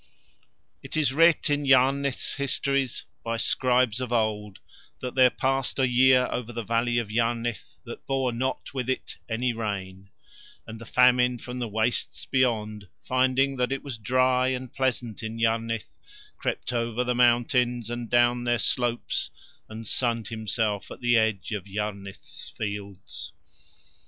[0.81, 4.57] It is writ in Yarnith's histories by scribes of old
[4.99, 9.17] that there passed a year over the valley of Yarnith that bore not with it
[9.29, 10.09] any rain;
[10.65, 15.37] and the Famine from the wastes beyond, finding that it was dry and pleasant in
[15.37, 15.99] Yarnith,
[16.35, 19.29] crept over the mountains and down their slopes
[19.69, 23.33] and sunned himself at the edge of Yarnith's fields.